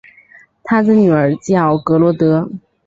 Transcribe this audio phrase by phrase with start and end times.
[0.63, 2.49] 他的女儿叫格萝德。